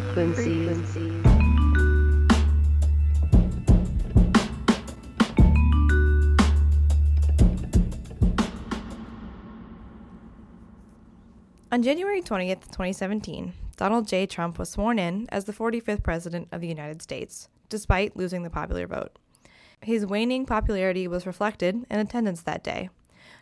[0.00, 0.96] frequencies.
[11.70, 14.24] On January 20th, 2017, Donald J.
[14.26, 18.50] Trump was sworn in as the 45th President of the United States, despite losing the
[18.50, 19.18] popular vote.
[19.82, 22.88] His waning popularity was reflected in attendance that day.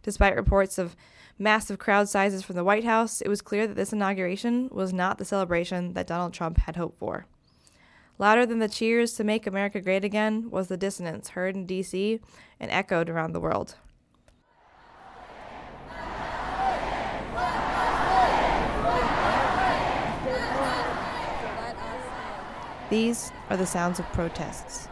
[0.03, 0.96] Despite reports of
[1.39, 5.19] massive crowd sizes from the White House, it was clear that this inauguration was not
[5.19, 7.27] the celebration that Donald Trump had hoped for.
[8.19, 12.20] Louder than the cheers to make America great again was the dissonance heard in D.C.
[12.61, 13.77] and echoed around the world.
[22.91, 24.89] These are the sounds of protests.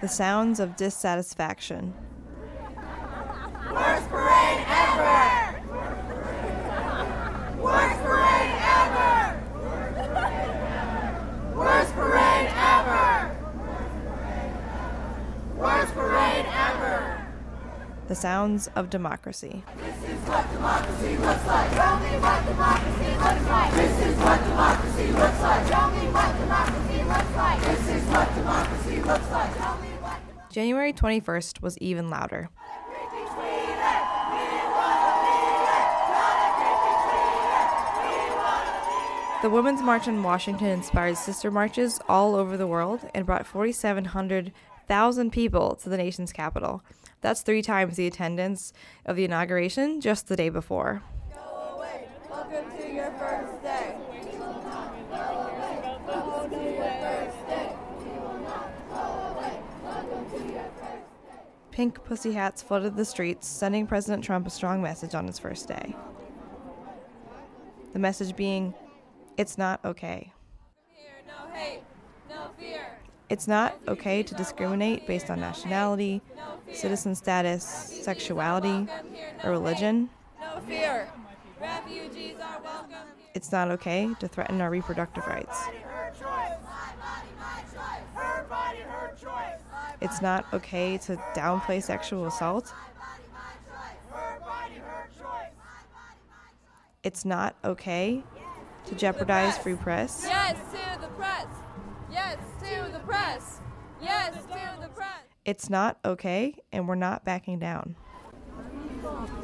[0.00, 1.92] The sounds of dissatisfaction.
[3.72, 5.60] Worst parade ever!
[7.60, 9.42] Worst parade ever!
[11.56, 13.36] Worst parade ever!
[15.56, 17.26] Worst parade ever!
[18.06, 19.64] The sounds of democracy.
[19.76, 21.70] This is what democracy looks like.
[21.72, 23.72] Tell me what democracy looks like.
[23.74, 25.66] This is what democracy looks like.
[25.68, 27.60] Tell me what democracy looks like.
[27.60, 29.56] This is what democracy looks like.
[29.58, 32.48] Tell me what January 21st was even louder.
[39.40, 45.30] The Women's March in Washington inspired sister marches all over the world and brought 4,700,000
[45.30, 46.82] people to the nation's capital.
[47.20, 48.72] That's three times the attendance
[49.06, 51.02] of the inauguration just the day before.
[51.32, 52.08] Go away.
[52.28, 53.96] Welcome to your first day.
[61.70, 65.68] Pink pussy hats flooded the streets, sending President Trump a strong message on his first
[65.68, 65.94] day.
[67.92, 68.74] The message being,
[69.36, 70.32] it's not okay.
[71.26, 71.82] No hate,
[72.28, 72.50] no.
[73.28, 76.20] It's not okay to discriminate based on nationality,
[76.72, 78.88] citizen status, sexuality,
[79.44, 80.10] or religion.
[80.40, 81.08] No fear.
[81.60, 83.06] Refugees are welcome.
[83.34, 85.66] It's not okay to threaten our reproductive rights.
[90.00, 92.72] It's not okay to downplay sexual assault.
[94.10, 95.52] Her body, her choice.
[97.02, 98.22] It's not okay
[98.86, 100.24] to jeopardize free press.
[100.24, 101.46] Yes to the press.
[102.10, 103.60] Yes to the press.
[104.00, 105.22] Yes to the press.
[105.44, 107.96] It's not okay, and we're not backing down.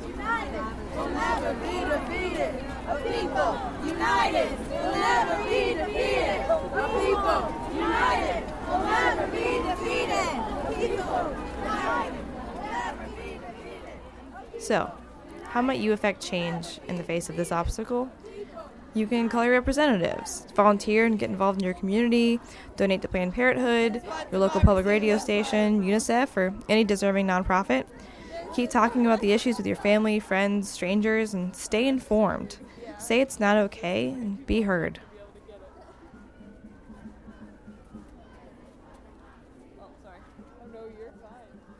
[0.07, 0.65] United
[0.95, 2.55] will never be defeated.
[2.89, 5.64] A people united will never be
[14.65, 14.91] So,
[15.49, 18.11] how might you affect change in the face of this obstacle?
[18.95, 22.41] You can call your representatives, volunteer and get involved in your community,
[22.75, 24.01] donate to Planned Parenthood,
[24.33, 27.85] your local public radio station, UNICEF, or any deserving nonprofit.
[28.55, 32.57] Keep talking about the issues with your family, friends, strangers, and stay informed.
[32.99, 34.99] Say it's not okay and be heard.
[39.79, 40.17] Oh, sorry.
[40.63, 41.74] Oh, no, you're fine.